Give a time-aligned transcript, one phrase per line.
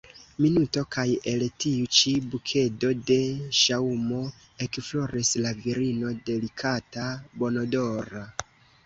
[0.43, 1.01] Minuto kaj
[1.31, 3.17] el tiu ĉi bukedo de
[3.57, 4.21] ŝaŭmo
[4.69, 7.05] ekfloris la virino delikata,
[7.45, 8.25] bonodora.